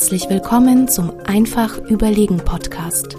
Herzlich 0.00 0.30
willkommen 0.30 0.88
zum 0.88 1.12
Einfach 1.26 1.76
Überlegen 1.76 2.38
Podcast. 2.38 3.18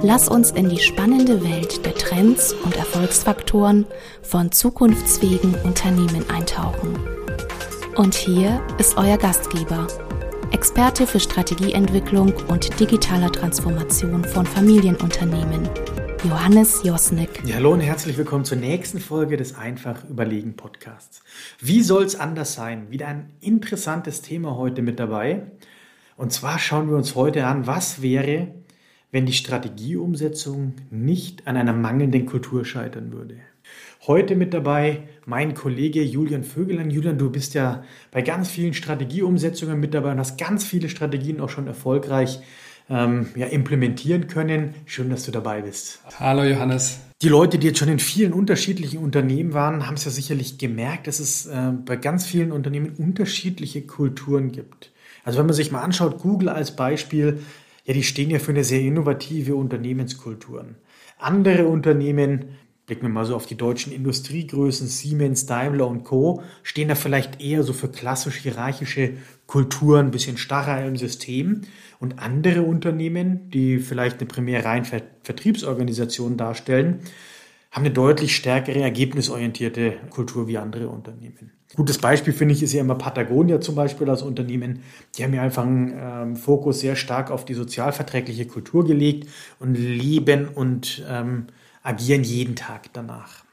Lass 0.00 0.28
uns 0.28 0.52
in 0.52 0.68
die 0.68 0.78
spannende 0.78 1.42
Welt 1.42 1.84
der 1.84 1.92
Trends 1.92 2.52
und 2.52 2.76
Erfolgsfaktoren 2.76 3.84
von 4.22 4.52
zukunftsfähigen 4.52 5.56
Unternehmen 5.64 6.24
eintauchen. 6.30 6.96
Und 7.96 8.14
hier 8.14 8.64
ist 8.78 8.96
euer 8.96 9.18
Gastgeber, 9.18 9.88
Experte 10.52 11.04
für 11.04 11.18
Strategieentwicklung 11.18 12.32
und 12.46 12.78
digitaler 12.78 13.32
Transformation 13.32 14.24
von 14.24 14.46
Familienunternehmen, 14.46 15.68
Johannes 16.22 16.80
Josnick. 16.84 17.42
Ja, 17.44 17.56
hallo 17.56 17.72
und 17.72 17.80
herzlich 17.80 18.16
willkommen 18.16 18.44
zur 18.44 18.58
nächsten 18.58 19.00
Folge 19.00 19.36
des 19.36 19.56
Einfach 19.56 20.04
Überlegen 20.08 20.54
Podcasts. 20.54 21.22
Wie 21.58 21.82
soll 21.82 22.04
es 22.04 22.14
anders 22.14 22.54
sein? 22.54 22.88
Wieder 22.92 23.08
ein 23.08 23.30
interessantes 23.40 24.22
Thema 24.22 24.54
heute 24.54 24.82
mit 24.82 25.00
dabei. 25.00 25.42
Und 26.18 26.32
zwar 26.32 26.58
schauen 26.58 26.90
wir 26.90 26.96
uns 26.96 27.14
heute 27.14 27.46
an, 27.46 27.68
was 27.68 28.02
wäre, 28.02 28.48
wenn 29.12 29.24
die 29.24 29.32
Strategieumsetzung 29.32 30.74
nicht 30.90 31.46
an 31.46 31.56
einer 31.56 31.72
mangelnden 31.72 32.26
Kultur 32.26 32.64
scheitern 32.64 33.12
würde. 33.12 33.36
Heute 34.04 34.34
mit 34.34 34.52
dabei 34.52 35.04
mein 35.26 35.54
Kollege 35.54 36.02
Julian 36.02 36.42
Vögelein. 36.42 36.90
Julian, 36.90 37.18
du 37.18 37.30
bist 37.30 37.54
ja 37.54 37.84
bei 38.10 38.22
ganz 38.22 38.50
vielen 38.50 38.74
Strategieumsetzungen 38.74 39.78
mit 39.78 39.94
dabei 39.94 40.10
und 40.10 40.18
hast 40.18 40.38
ganz 40.38 40.64
viele 40.64 40.88
Strategien 40.88 41.40
auch 41.40 41.50
schon 41.50 41.68
erfolgreich 41.68 42.40
ähm, 42.90 43.28
ja, 43.36 43.46
implementieren 43.46 44.26
können. 44.26 44.74
Schön, 44.86 45.10
dass 45.10 45.24
du 45.24 45.30
dabei 45.30 45.62
bist. 45.62 46.00
Hallo 46.18 46.42
Johannes. 46.42 46.98
Die 47.22 47.28
Leute, 47.28 47.58
die 47.58 47.68
jetzt 47.68 47.78
schon 47.78 47.88
in 47.90 48.00
vielen 48.00 48.32
unterschiedlichen 48.32 48.98
Unternehmen 48.98 49.52
waren, 49.52 49.86
haben 49.86 49.94
es 49.94 50.04
ja 50.04 50.10
sicherlich 50.10 50.58
gemerkt, 50.58 51.06
dass 51.06 51.20
es 51.20 51.46
äh, 51.46 51.70
bei 51.84 51.94
ganz 51.94 52.26
vielen 52.26 52.50
Unternehmen 52.50 52.96
unterschiedliche 52.96 53.82
Kulturen 53.82 54.50
gibt. 54.50 54.90
Also 55.24 55.38
wenn 55.38 55.46
man 55.46 55.54
sich 55.54 55.72
mal 55.72 55.82
anschaut, 55.82 56.18
Google 56.18 56.48
als 56.48 56.74
Beispiel, 56.74 57.40
ja, 57.84 57.94
die 57.94 58.02
stehen 58.02 58.30
ja 58.30 58.38
für 58.38 58.52
eine 58.52 58.64
sehr 58.64 58.80
innovative 58.80 59.54
Unternehmenskulturen. 59.54 60.76
Andere 61.18 61.66
Unternehmen 61.66 62.56
blicken 62.88 63.02
wir 63.02 63.10
mal 63.10 63.26
so 63.26 63.36
auf 63.36 63.44
die 63.44 63.56
deutschen 63.56 63.92
Industriegrößen, 63.92 64.86
Siemens, 64.86 65.44
Daimler 65.44 65.86
und 65.86 66.04
Co., 66.04 66.42
stehen 66.62 66.88
da 66.88 66.94
vielleicht 66.94 67.40
eher 67.40 67.62
so 67.62 67.74
für 67.74 67.88
klassisch 67.88 68.36
hierarchische 68.36 69.12
Kulturen, 69.46 70.06
ein 70.06 70.10
bisschen 70.10 70.38
starrer 70.38 70.84
im 70.86 70.96
System. 70.96 71.62
Und 72.00 72.18
andere 72.18 72.62
Unternehmen, 72.62 73.50
die 73.50 73.78
vielleicht 73.78 74.18
eine 74.18 74.26
primär 74.26 74.64
rein 74.64 74.86
Vertriebsorganisation 74.86 76.38
darstellen, 76.38 77.00
haben 77.70 77.84
eine 77.84 77.90
deutlich 77.92 78.34
stärkere 78.34 78.80
ergebnisorientierte 78.80 79.96
Kultur 80.10 80.46
wie 80.48 80.58
andere 80.58 80.88
Unternehmen. 80.88 81.52
Gutes 81.76 81.98
Beispiel 81.98 82.32
finde 82.32 82.54
ich 82.54 82.62
ist 82.62 82.72
ja 82.72 82.80
immer 82.80 82.94
Patagonia 82.94 83.60
zum 83.60 83.74
Beispiel 83.74 84.08
als 84.08 84.22
Unternehmen. 84.22 84.82
Die 85.16 85.24
haben 85.24 85.34
ja 85.34 85.42
einfach 85.42 85.64
einen 85.64 85.92
ähm, 85.94 86.36
Fokus 86.36 86.80
sehr 86.80 86.96
stark 86.96 87.30
auf 87.30 87.44
die 87.44 87.52
sozialverträgliche 87.52 88.46
Kultur 88.46 88.86
gelegt 88.86 89.28
und 89.58 89.74
leben 89.74 90.48
und 90.48 91.04
ähm, 91.08 91.48
agieren 91.82 92.24
jeden 92.24 92.56
Tag 92.56 92.92
danach. 92.94 93.44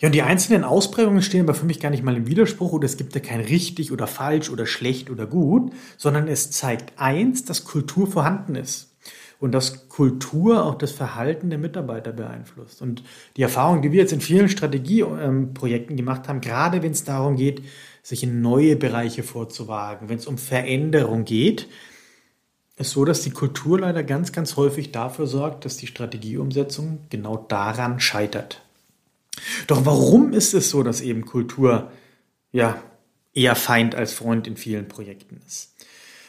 Ja, 0.00 0.08
und 0.08 0.14
die 0.14 0.22
einzelnen 0.22 0.64
Ausprägungen 0.64 1.22
stehen 1.22 1.42
aber 1.42 1.54
für 1.54 1.66
mich 1.66 1.78
gar 1.80 1.90
nicht 1.90 2.02
mal 2.02 2.16
im 2.16 2.26
Widerspruch 2.26 2.72
oder 2.72 2.84
es 2.84 2.96
gibt 2.96 3.14
ja 3.14 3.20
kein 3.20 3.40
richtig 3.40 3.92
oder 3.92 4.08
falsch 4.08 4.50
oder 4.50 4.66
schlecht 4.66 5.08
oder 5.08 5.26
gut, 5.26 5.72
sondern 5.96 6.26
es 6.26 6.50
zeigt 6.50 6.98
eins, 6.98 7.44
dass 7.44 7.64
Kultur 7.64 8.08
vorhanden 8.08 8.56
ist 8.56 8.95
und 9.38 9.52
dass 9.52 9.88
Kultur 9.88 10.64
auch 10.64 10.76
das 10.76 10.92
Verhalten 10.92 11.50
der 11.50 11.58
Mitarbeiter 11.58 12.12
beeinflusst. 12.12 12.80
Und 12.80 13.02
die 13.36 13.42
Erfahrung, 13.42 13.82
die 13.82 13.92
wir 13.92 14.00
jetzt 14.00 14.12
in 14.12 14.20
vielen 14.20 14.48
Strategieprojekten 14.48 15.96
gemacht 15.96 16.28
haben, 16.28 16.40
gerade 16.40 16.82
wenn 16.82 16.92
es 16.92 17.04
darum 17.04 17.36
geht, 17.36 17.62
sich 18.02 18.22
in 18.22 18.40
neue 18.40 18.76
Bereiche 18.76 19.22
vorzuwagen, 19.22 20.08
wenn 20.08 20.18
es 20.18 20.26
um 20.26 20.38
Veränderung 20.38 21.24
geht, 21.24 21.68
ist 22.76 22.90
so, 22.90 23.04
dass 23.04 23.22
die 23.22 23.30
Kultur 23.30 23.80
leider 23.80 24.02
ganz, 24.02 24.32
ganz 24.32 24.56
häufig 24.56 24.92
dafür 24.92 25.26
sorgt, 25.26 25.64
dass 25.64 25.76
die 25.76 25.86
Strategieumsetzung 25.86 27.00
genau 27.10 27.36
daran 27.36 28.00
scheitert. 28.00 28.62
Doch 29.66 29.84
warum 29.84 30.32
ist 30.32 30.54
es 30.54 30.70
so, 30.70 30.82
dass 30.82 31.00
eben 31.00 31.24
Kultur 31.24 31.90
ja 32.52 32.80
eher 33.34 33.54
Feind 33.54 33.94
als 33.94 34.12
Freund 34.12 34.46
in 34.46 34.56
vielen 34.56 34.88
Projekten 34.88 35.40
ist? 35.46 35.74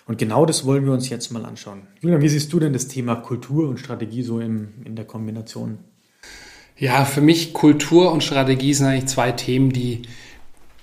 Und 0.08 0.18
genau 0.18 0.46
das 0.46 0.66
wollen 0.66 0.86
wir 0.86 0.94
uns 0.94 1.10
jetzt 1.10 1.32
mal 1.32 1.46
anschauen. 1.46 1.82
Julian, 2.00 2.22
wie 2.22 2.30
siehst 2.30 2.52
du 2.54 2.60
denn 2.60 2.74
das 2.74 2.88
Thema 2.88 3.16
Kultur 3.16 3.68
und 3.68 3.80
Strategie 3.80 4.24
so 4.24 4.40
in, 4.40 4.70
in 4.86 4.96
der 4.96 5.06
Kombination? 5.06 5.80
Ja, 6.78 7.06
für 7.06 7.22
mich 7.22 7.54
Kultur 7.54 8.12
und 8.12 8.24
Strategie 8.24 8.74
sind 8.74 8.88
eigentlich 8.88 9.08
zwei 9.08 9.32
Themen, 9.32 9.72
die 9.72 10.04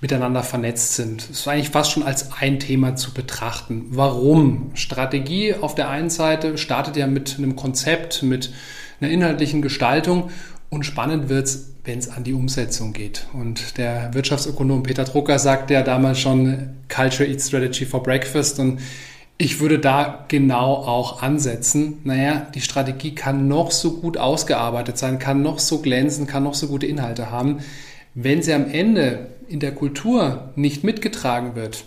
miteinander 0.01 0.43
vernetzt 0.43 0.93
sind. 0.95 1.23
Es 1.23 1.39
ist 1.39 1.47
eigentlich 1.47 1.69
fast 1.69 1.91
schon 1.91 2.03
als 2.03 2.33
ein 2.39 2.59
Thema 2.59 2.95
zu 2.95 3.13
betrachten. 3.13 3.85
Warum? 3.89 4.71
Strategie 4.75 5.55
auf 5.55 5.73
der 5.73 5.89
einen 5.89 6.09
Seite 6.09 6.57
startet 6.57 6.95
ja 6.97 7.07
mit 7.07 7.35
einem 7.37 7.55
Konzept, 7.55 8.21
mit 8.21 8.51
einer 8.99 9.09
inhaltlichen 9.09 9.61
Gestaltung 9.61 10.29
und 10.69 10.85
spannend 10.85 11.29
wird 11.29 11.47
es, 11.47 11.71
wenn 11.85 11.97
es 11.97 12.09
an 12.09 12.23
die 12.23 12.33
Umsetzung 12.33 12.93
geht. 12.93 13.27
Und 13.33 13.77
der 13.77 14.13
Wirtschaftsökonom 14.13 14.83
Peter 14.83 15.05
Drucker 15.05 15.39
sagte 15.39 15.73
ja 15.73 15.81
damals 15.81 16.19
schon 16.19 16.75
Culture 16.93 17.27
Eats 17.27 17.47
Strategy 17.47 17.85
for 17.85 18.03
Breakfast 18.03 18.59
und 18.59 18.79
ich 19.37 19.59
würde 19.59 19.79
da 19.79 20.25
genau 20.27 20.75
auch 20.75 21.21
ansetzen. 21.21 21.99
Naja, 22.03 22.47
die 22.55 22.61
Strategie 22.61 23.13
kann 23.13 23.47
noch 23.47 23.71
so 23.71 23.97
gut 23.97 24.17
ausgearbeitet 24.17 24.97
sein, 24.97 25.19
kann 25.19 25.41
noch 25.41 25.59
so 25.59 25.79
glänzen, 25.79 26.27
kann 26.27 26.43
noch 26.43 26.53
so 26.53 26.67
gute 26.67 26.85
Inhalte 26.85 27.31
haben. 27.31 27.59
Wenn 28.13 28.41
sie 28.41 28.53
am 28.53 28.69
Ende 28.69 29.27
in 29.49 29.59
der 29.59 29.73
Kultur 29.73 30.51
nicht 30.55 30.83
mitgetragen 30.83 31.55
wird, 31.55 31.83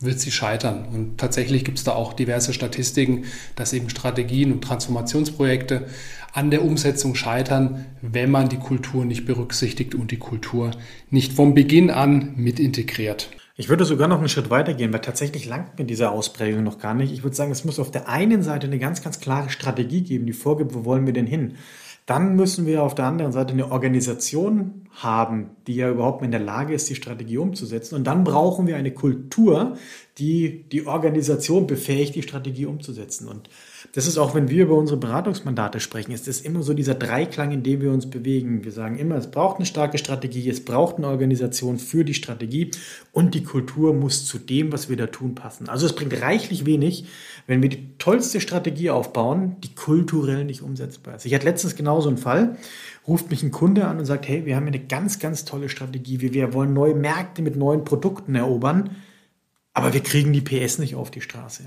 wird 0.00 0.20
sie 0.20 0.30
scheitern. 0.30 0.84
Und 0.92 1.18
tatsächlich 1.18 1.64
gibt 1.64 1.78
es 1.78 1.84
da 1.84 1.92
auch 1.92 2.12
diverse 2.12 2.52
Statistiken, 2.52 3.24
dass 3.56 3.72
eben 3.72 3.88
Strategien 3.88 4.52
und 4.52 4.62
Transformationsprojekte 4.62 5.86
an 6.32 6.50
der 6.50 6.64
Umsetzung 6.64 7.14
scheitern, 7.14 7.86
wenn 8.02 8.30
man 8.30 8.48
die 8.48 8.58
Kultur 8.58 9.04
nicht 9.04 9.24
berücksichtigt 9.24 9.94
und 9.94 10.10
die 10.10 10.18
Kultur 10.18 10.72
nicht 11.10 11.32
vom 11.32 11.54
Beginn 11.54 11.90
an 11.90 12.34
mit 12.36 12.58
integriert. 12.60 13.30
Ich 13.54 13.68
würde 13.68 13.84
sogar 13.84 14.08
noch 14.08 14.18
einen 14.18 14.30
Schritt 14.30 14.48
weiter 14.48 14.72
gehen, 14.72 14.92
weil 14.92 15.00
tatsächlich 15.00 15.46
langt 15.46 15.78
mir 15.78 15.84
diese 15.84 16.10
Ausprägung 16.10 16.64
noch 16.64 16.78
gar 16.78 16.94
nicht. 16.94 17.12
Ich 17.12 17.22
würde 17.22 17.36
sagen, 17.36 17.52
es 17.52 17.64
muss 17.64 17.78
auf 17.78 17.90
der 17.90 18.08
einen 18.08 18.42
Seite 18.42 18.66
eine 18.66 18.78
ganz, 18.78 19.02
ganz 19.02 19.20
klare 19.20 19.50
Strategie 19.50 20.02
geben, 20.02 20.24
die 20.24 20.32
vorgibt, 20.32 20.74
wo 20.74 20.84
wollen 20.86 21.04
wir 21.04 21.12
denn 21.12 21.26
hin. 21.26 21.56
Dann 22.06 22.34
müssen 22.34 22.66
wir 22.66 22.82
auf 22.82 22.94
der 22.94 23.04
anderen 23.04 23.30
Seite 23.30 23.52
eine 23.52 23.70
Organisation 23.70 24.86
haben, 24.90 25.50
die 25.66 25.76
ja 25.76 25.90
überhaupt 25.90 26.24
in 26.24 26.30
der 26.30 26.40
Lage 26.40 26.74
ist, 26.74 26.88
die 26.88 26.94
Strategie 26.94 27.38
umzusetzen. 27.38 27.94
Und 27.94 28.04
dann 28.04 28.24
brauchen 28.24 28.66
wir 28.66 28.76
eine 28.76 28.92
Kultur, 28.92 29.76
die 30.18 30.64
die 30.70 30.86
Organisation 30.86 31.66
befähigt, 31.66 32.14
die 32.14 32.22
Strategie 32.22 32.66
umzusetzen. 32.66 33.28
Und 33.28 33.48
das 33.94 34.06
ist 34.06 34.16
auch, 34.16 34.34
wenn 34.34 34.48
wir 34.48 34.62
über 34.62 34.74
unsere 34.74 34.98
Beratungsmandate 34.98 35.78
sprechen, 35.78 36.12
ist 36.12 36.26
das 36.26 36.40
immer 36.40 36.62
so 36.62 36.72
dieser 36.72 36.94
Dreiklang, 36.94 37.52
in 37.52 37.62
dem 37.62 37.82
wir 37.82 37.92
uns 37.92 38.08
bewegen. 38.08 38.64
Wir 38.64 38.72
sagen 38.72 38.98
immer, 38.98 39.16
es 39.16 39.30
braucht 39.30 39.56
eine 39.56 39.66
starke 39.66 39.98
Strategie, 39.98 40.48
es 40.48 40.64
braucht 40.64 40.96
eine 40.96 41.08
Organisation 41.08 41.78
für 41.78 42.02
die 42.02 42.14
Strategie 42.14 42.70
und 43.12 43.34
die 43.34 43.44
Kultur 43.44 43.92
muss 43.92 44.24
zu 44.24 44.38
dem, 44.38 44.72
was 44.72 44.88
wir 44.88 44.96
da 44.96 45.08
tun, 45.08 45.34
passen. 45.34 45.68
Also 45.68 45.84
es 45.84 45.94
bringt 45.94 46.18
reichlich 46.22 46.64
wenig, 46.64 47.04
wenn 47.46 47.60
wir 47.60 47.68
die 47.68 47.98
tollste 47.98 48.40
Strategie 48.40 48.88
aufbauen, 48.88 49.56
die 49.62 49.74
kulturell 49.74 50.46
nicht 50.46 50.62
umsetzbar 50.62 51.16
ist. 51.16 51.26
Ich 51.26 51.34
hatte 51.34 51.44
letztens 51.44 51.76
genauso 51.76 52.08
einen 52.08 52.16
Fall, 52.16 52.56
ruft 53.06 53.28
mich 53.30 53.42
ein 53.42 53.50
Kunde 53.50 53.86
an 53.86 53.98
und 53.98 54.06
sagt, 54.06 54.26
hey, 54.26 54.46
wir 54.46 54.56
haben 54.56 54.66
eine 54.66 54.80
ganz, 54.80 55.18
ganz 55.18 55.44
tolle 55.44 55.68
Strategie, 55.68 56.22
wir 56.22 56.54
wollen 56.54 56.72
neue 56.72 56.94
Märkte 56.94 57.42
mit 57.42 57.56
neuen 57.56 57.84
Produkten 57.84 58.36
erobern, 58.36 58.96
aber 59.74 59.92
wir 59.92 60.02
kriegen 60.02 60.32
die 60.32 60.40
PS 60.40 60.78
nicht 60.78 60.94
auf 60.94 61.10
die 61.10 61.20
Straße. 61.20 61.64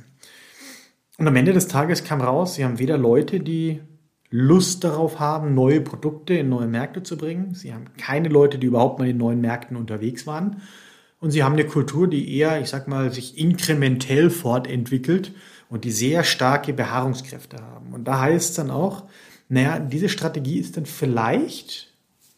Und 1.17 1.27
am 1.27 1.35
Ende 1.35 1.53
des 1.53 1.67
Tages 1.67 2.03
kam 2.03 2.21
raus, 2.21 2.55
sie 2.55 2.65
haben 2.65 2.79
weder 2.79 2.97
Leute, 2.97 3.39
die 3.39 3.81
Lust 4.29 4.83
darauf 4.83 5.19
haben, 5.19 5.53
neue 5.53 5.79
Produkte 5.79 6.33
in 6.33 6.49
neue 6.49 6.67
Märkte 6.67 7.03
zu 7.03 7.15
bringen. 7.15 7.53
Sie 7.53 7.73
haben 7.73 7.85
keine 7.97 8.27
Leute, 8.27 8.57
die 8.57 8.67
überhaupt 8.67 8.99
mal 8.99 9.07
in 9.07 9.17
neuen 9.17 9.39
Märkten 9.39 9.78
unterwegs 9.78 10.28
waren. 10.28 10.61
Und 11.22 11.31
sie 11.31 11.43
haben 11.43 11.53
eine 11.53 11.66
Kultur, 11.66 12.09
die 12.09 12.37
eher, 12.37 12.59
ich 12.59 12.67
sag 12.67 12.87
mal, 12.87 13.11
sich 13.13 13.37
inkrementell 13.37 14.29
fortentwickelt 14.29 15.34
und 15.69 15.85
die 15.85 15.91
sehr 15.91 16.23
starke 16.23 16.73
Beharrungskräfte 16.73 17.57
haben. 17.61 17.93
Und 17.93 18.05
da 18.07 18.19
heißt 18.19 18.49
es 18.49 18.55
dann 18.55 18.69
auch, 18.69 19.05
naja, 19.47 19.79
diese 19.79 20.09
Strategie 20.09 20.59
ist 20.59 20.75
dann 20.75 20.85
vielleicht, 20.85 21.93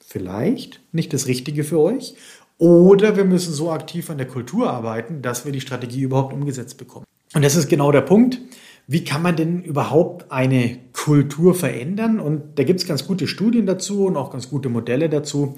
vielleicht 0.06 0.82
nicht 0.92 1.14
das 1.14 1.26
Richtige 1.26 1.64
für 1.64 1.80
euch. 1.80 2.16
Oder 2.60 3.18
wir 3.18 3.26
müssen 3.26 3.54
so 3.54 3.72
aktiv 3.72 4.10
an 4.10 4.18
der 4.18 4.28
Kultur 4.28 4.70
arbeiten, 4.70 5.22
dass 5.22 5.46
wir 5.46 5.52
die 5.52 5.62
Strategie 5.62 6.02
überhaupt 6.02 6.34
umgesetzt 6.34 6.78
bekommen. 6.78 7.06
Und 7.34 7.44
das 7.44 7.56
ist 7.56 7.70
genau 7.70 7.92
der 7.92 8.02
Punkt. 8.02 8.40
Wie 8.88 9.04
kann 9.04 9.22
man 9.22 9.36
denn 9.36 9.64
überhaupt 9.64 10.32
eine 10.32 10.80
Kultur 10.94 11.54
verändern? 11.54 12.20
Und 12.20 12.58
da 12.58 12.64
gibt 12.64 12.80
es 12.80 12.88
ganz 12.88 13.06
gute 13.06 13.28
Studien 13.28 13.66
dazu 13.66 14.06
und 14.06 14.16
auch 14.16 14.32
ganz 14.32 14.50
gute 14.50 14.70
Modelle 14.70 15.10
dazu. 15.10 15.56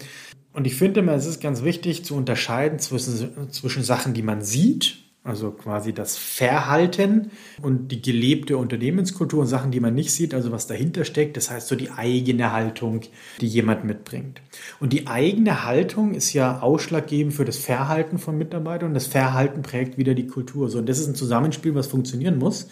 Und 0.51 0.66
ich 0.66 0.75
finde 0.75 1.01
immer, 1.01 1.13
es 1.13 1.27
ist 1.27 1.42
ganz 1.42 1.63
wichtig 1.63 2.04
zu 2.04 2.16
unterscheiden 2.16 2.80
zwischen, 2.80 3.51
zwischen 3.51 3.83
Sachen, 3.83 4.16
die 4.16 4.24
man 4.24 4.42
sieht 4.42 5.08
also 5.29 5.51
quasi 5.51 5.93
das 5.93 6.17
Verhalten 6.17 7.31
und 7.61 7.89
die 7.89 8.01
gelebte 8.01 8.57
Unternehmenskultur 8.57 9.41
und 9.41 9.47
Sachen, 9.47 9.71
die 9.71 9.79
man 9.79 9.93
nicht 9.93 10.11
sieht, 10.11 10.33
also 10.33 10.51
was 10.51 10.67
dahinter 10.67 11.05
steckt, 11.05 11.37
das 11.37 11.51
heißt 11.51 11.67
so 11.67 11.75
die 11.75 11.91
eigene 11.91 12.51
Haltung, 12.51 13.01
die 13.39 13.47
jemand 13.47 13.85
mitbringt. 13.85 14.41
Und 14.79 14.91
die 14.91 15.07
eigene 15.07 15.63
Haltung 15.63 16.13
ist 16.13 16.33
ja 16.33 16.59
ausschlaggebend 16.61 17.33
für 17.33 17.45
das 17.45 17.57
Verhalten 17.57 18.17
von 18.17 18.37
Mitarbeitern 18.37 18.89
und 18.89 18.95
das 18.95 19.07
Verhalten 19.07 19.61
prägt 19.61 19.97
wieder 19.97 20.15
die 20.15 20.27
Kultur. 20.27 20.69
So, 20.69 20.79
und 20.79 20.89
das 20.89 20.99
ist 20.99 21.07
ein 21.07 21.15
Zusammenspiel, 21.15 21.75
was 21.75 21.87
funktionieren 21.87 22.39
muss. 22.39 22.67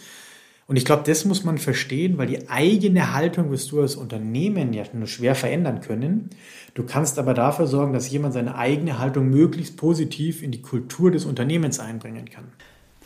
Und 0.68 0.76
ich 0.76 0.84
glaube, 0.84 1.02
das 1.06 1.24
muss 1.24 1.44
man 1.44 1.56
verstehen, 1.56 2.18
weil 2.18 2.26
die 2.26 2.50
eigene 2.50 3.14
Haltung 3.14 3.50
wirst 3.50 3.72
du 3.72 3.80
als 3.80 3.96
Unternehmen 3.96 4.74
ja 4.74 4.84
nur 4.92 5.08
schwer 5.08 5.34
verändern 5.34 5.80
können. 5.80 6.28
Du 6.74 6.82
kannst 6.84 7.18
aber 7.18 7.32
dafür 7.32 7.66
sorgen, 7.66 7.94
dass 7.94 8.10
jemand 8.10 8.34
seine 8.34 8.54
eigene 8.54 8.98
Haltung 8.98 9.30
möglichst 9.30 9.78
positiv 9.78 10.42
in 10.42 10.50
die 10.50 10.60
Kultur 10.60 11.10
des 11.10 11.24
Unternehmens 11.24 11.80
einbringen 11.80 12.26
kann. 12.26 12.44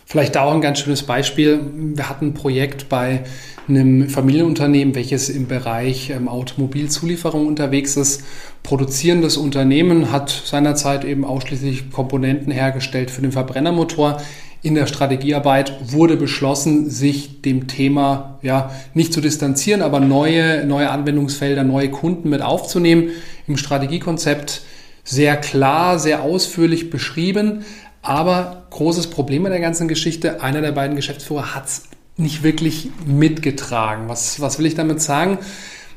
Vielleicht 0.04 0.34
da 0.34 0.42
auch 0.42 0.52
ein 0.52 0.60
ganz 0.60 0.80
schönes 0.80 1.04
Beispiel. 1.04 1.60
Wir 1.94 2.08
hatten 2.08 2.26
ein 2.26 2.34
Projekt 2.34 2.88
bei 2.88 3.22
einem 3.68 4.08
Familienunternehmen, 4.08 4.96
welches 4.96 5.28
im 5.28 5.46
Bereich 5.46 6.10
ähm, 6.10 6.26
Automobilzulieferung 6.26 7.46
unterwegs 7.46 7.96
ist. 7.96 8.24
Produzierendes 8.64 9.36
Unternehmen 9.36 10.10
hat 10.10 10.30
seinerzeit 10.30 11.04
eben 11.04 11.24
ausschließlich 11.24 11.92
Komponenten 11.92 12.50
hergestellt 12.50 13.12
für 13.12 13.22
den 13.22 13.30
Verbrennermotor 13.30 14.20
in 14.62 14.74
der 14.76 14.86
Strategiearbeit 14.86 15.92
wurde 15.92 16.16
beschlossen, 16.16 16.88
sich 16.88 17.42
dem 17.42 17.66
Thema 17.66 18.38
ja 18.42 18.70
nicht 18.94 19.12
zu 19.12 19.20
distanzieren, 19.20 19.82
aber 19.82 19.98
neue, 19.98 20.64
neue 20.64 20.88
Anwendungsfelder, 20.90 21.64
neue 21.64 21.90
Kunden 21.90 22.30
mit 22.30 22.42
aufzunehmen. 22.42 23.10
Im 23.48 23.56
Strategiekonzept 23.56 24.62
sehr 25.04 25.36
klar, 25.36 25.98
sehr 25.98 26.22
ausführlich 26.22 26.90
beschrieben. 26.90 27.64
Aber 28.02 28.66
großes 28.70 29.08
Problem 29.08 29.42
bei 29.42 29.48
der 29.48 29.60
ganzen 29.60 29.88
Geschichte, 29.88 30.42
einer 30.42 30.60
der 30.60 30.72
beiden 30.72 30.96
Geschäftsführer 30.96 31.54
hat 31.54 31.66
es 31.66 31.82
nicht 32.16 32.44
wirklich 32.44 32.90
mitgetragen. 33.04 34.08
Was, 34.08 34.40
was 34.40 34.58
will 34.58 34.66
ich 34.66 34.74
damit 34.74 35.02
sagen? 35.02 35.38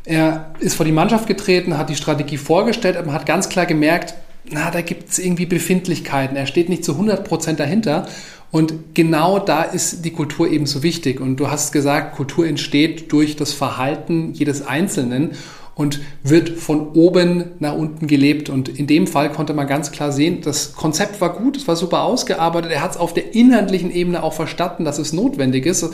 Er 0.05 0.53
ist 0.59 0.75
vor 0.75 0.85
die 0.85 0.91
Mannschaft 0.91 1.27
getreten, 1.27 1.77
hat 1.77 1.89
die 1.89 1.95
Strategie 1.95 2.37
vorgestellt, 2.37 2.97
aber 2.97 3.13
hat 3.13 3.25
ganz 3.25 3.49
klar 3.49 3.65
gemerkt, 3.65 4.15
na, 4.47 4.69
da 4.69 4.81
gibt 4.81 5.09
es 5.09 5.19
irgendwie 5.19 5.47
Befindlichkeiten. 5.47 6.37
Er 6.37 6.45
steht 6.45 6.69
nicht 6.69 6.85
zu 6.85 6.91
100 6.93 7.23
Prozent 7.27 7.59
dahinter. 7.59 8.07
Und 8.51 8.95
genau 8.95 9.39
da 9.39 9.63
ist 9.63 10.05
die 10.05 10.11
Kultur 10.11 10.49
eben 10.49 10.65
so 10.65 10.81
wichtig. 10.83 11.19
Und 11.19 11.37
du 11.37 11.49
hast 11.49 11.71
gesagt, 11.71 12.15
Kultur 12.15 12.47
entsteht 12.47 13.11
durch 13.11 13.35
das 13.35 13.53
Verhalten 13.53 14.33
jedes 14.33 14.65
Einzelnen 14.65 15.31
und 15.75 15.99
wird 16.23 16.49
von 16.49 16.93
oben 16.93 17.51
nach 17.59 17.73
unten 17.73 18.07
gelebt. 18.07 18.49
Und 18.49 18.69
in 18.69 18.87
dem 18.87 19.07
Fall 19.07 19.31
konnte 19.31 19.53
man 19.53 19.67
ganz 19.67 19.91
klar 19.91 20.11
sehen, 20.11 20.39
das 20.41 20.73
Konzept 20.73 21.19
war 21.19 21.35
gut, 21.35 21.57
es 21.57 21.67
war 21.67 21.75
super 21.75 22.03
ausgearbeitet. 22.03 22.71
Er 22.71 22.81
hat 22.81 22.91
es 22.91 22.97
auf 22.97 23.13
der 23.13 23.35
inhaltlichen 23.35 23.91
Ebene 23.91 24.23
auch 24.23 24.33
verstanden, 24.33 24.85
dass 24.85 24.99
es 24.99 25.11
notwendig 25.11 25.65
ist. 25.65 25.85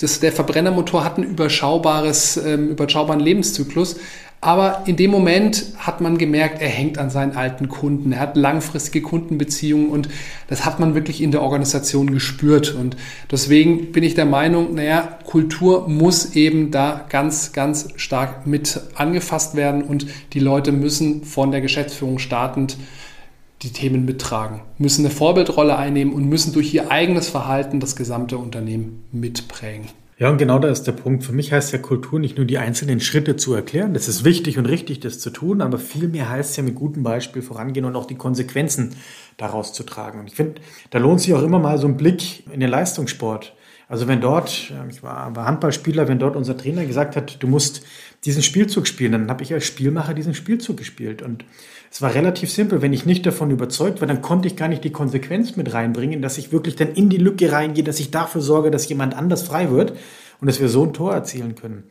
Das, 0.00 0.20
der 0.20 0.32
Verbrennermotor 0.32 1.04
hat 1.04 1.18
einen 1.18 1.28
überschaubares, 1.28 2.38
ähm, 2.38 2.70
überschaubaren 2.70 3.20
Lebenszyklus. 3.20 3.96
Aber 4.40 4.84
in 4.86 4.94
dem 4.94 5.10
Moment 5.10 5.72
hat 5.78 6.00
man 6.00 6.16
gemerkt, 6.16 6.62
er 6.62 6.68
hängt 6.68 6.96
an 6.98 7.10
seinen 7.10 7.36
alten 7.36 7.68
Kunden. 7.68 8.12
Er 8.12 8.20
hat 8.20 8.36
langfristige 8.36 9.02
Kundenbeziehungen 9.02 9.88
und 9.88 10.08
das 10.46 10.64
hat 10.64 10.78
man 10.78 10.94
wirklich 10.94 11.20
in 11.20 11.32
der 11.32 11.42
Organisation 11.42 12.12
gespürt. 12.12 12.72
Und 12.72 12.96
deswegen 13.32 13.90
bin 13.90 14.04
ich 14.04 14.14
der 14.14 14.26
Meinung, 14.26 14.74
naja, 14.74 15.18
Kultur 15.24 15.88
muss 15.88 16.36
eben 16.36 16.70
da 16.70 17.04
ganz, 17.08 17.52
ganz 17.52 17.88
stark 17.96 18.46
mit 18.46 18.80
angefasst 18.94 19.56
werden 19.56 19.82
und 19.82 20.06
die 20.32 20.40
Leute 20.40 20.70
müssen 20.70 21.24
von 21.24 21.50
der 21.50 21.60
Geschäftsführung 21.60 22.20
startend 22.20 22.76
die 23.62 23.70
Themen 23.70 24.04
mittragen, 24.04 24.60
müssen 24.78 25.04
eine 25.04 25.12
Vorbildrolle 25.12 25.76
einnehmen 25.76 26.14
und 26.14 26.28
müssen 26.28 26.52
durch 26.52 26.72
ihr 26.72 26.92
eigenes 26.92 27.28
Verhalten 27.28 27.80
das 27.80 27.96
gesamte 27.96 28.38
Unternehmen 28.38 29.04
mitprägen. 29.10 29.88
Ja, 30.18 30.28
und 30.30 30.38
genau 30.38 30.58
da 30.58 30.68
ist 30.68 30.82
der 30.82 30.92
Punkt. 30.92 31.22
Für 31.22 31.32
mich 31.32 31.52
heißt 31.52 31.72
ja 31.72 31.78
Kultur 31.78 32.18
nicht 32.18 32.36
nur 32.36 32.44
die 32.44 32.58
einzelnen 32.58 32.98
Schritte 32.98 33.36
zu 33.36 33.54
erklären. 33.54 33.94
Das 33.94 34.08
ist 34.08 34.24
wichtig 34.24 34.58
und 34.58 34.66
richtig, 34.66 34.98
das 34.98 35.20
zu 35.20 35.30
tun, 35.30 35.60
aber 35.60 35.78
vielmehr 35.78 36.28
heißt 36.28 36.50
es 36.50 36.56
ja 36.56 36.64
mit 36.64 36.74
gutem 36.74 37.04
Beispiel 37.04 37.40
vorangehen 37.40 37.84
und 37.84 37.94
auch 37.94 38.04
die 38.04 38.16
Konsequenzen 38.16 38.96
daraus 39.36 39.72
zu 39.72 39.84
tragen. 39.84 40.18
Und 40.18 40.26
ich 40.26 40.34
finde, 40.34 40.60
da 40.90 40.98
lohnt 40.98 41.20
sich 41.20 41.34
auch 41.34 41.42
immer 41.44 41.60
mal 41.60 41.78
so 41.78 41.86
ein 41.86 41.96
Blick 41.96 42.44
in 42.52 42.58
den 42.58 42.68
Leistungssport. 42.68 43.54
Also 43.88 44.08
wenn 44.08 44.20
dort, 44.20 44.72
ich 44.90 45.02
war, 45.04 45.36
war 45.36 45.46
Handballspieler, 45.46 46.08
wenn 46.08 46.18
dort 46.18 46.34
unser 46.34 46.56
Trainer 46.56 46.84
gesagt 46.84 47.14
hat, 47.14 47.40
du 47.40 47.46
musst 47.46 47.82
diesen 48.24 48.42
Spielzug 48.42 48.88
spielen, 48.88 49.12
dann 49.12 49.30
habe 49.30 49.44
ich 49.44 49.54
als 49.54 49.66
Spielmacher 49.66 50.14
diesen 50.14 50.34
Spielzug 50.34 50.78
gespielt. 50.78 51.22
Und 51.22 51.44
es 51.90 52.02
war 52.02 52.14
relativ 52.14 52.50
simpel. 52.50 52.82
Wenn 52.82 52.92
ich 52.92 53.06
nicht 53.06 53.24
davon 53.24 53.50
überzeugt 53.50 54.00
war, 54.00 54.08
dann 54.08 54.22
konnte 54.22 54.48
ich 54.48 54.56
gar 54.56 54.68
nicht 54.68 54.84
die 54.84 54.92
Konsequenz 54.92 55.56
mit 55.56 55.72
reinbringen, 55.72 56.22
dass 56.22 56.38
ich 56.38 56.52
wirklich 56.52 56.76
dann 56.76 56.92
in 56.92 57.08
die 57.08 57.16
Lücke 57.16 57.50
reingehe, 57.50 57.84
dass 57.84 58.00
ich 58.00 58.10
dafür 58.10 58.40
sorge, 58.40 58.70
dass 58.70 58.88
jemand 58.88 59.14
anders 59.14 59.42
frei 59.42 59.70
wird 59.70 59.92
und 60.40 60.46
dass 60.46 60.60
wir 60.60 60.68
so 60.68 60.84
ein 60.84 60.92
Tor 60.92 61.12
erzielen 61.14 61.54
können. 61.54 61.84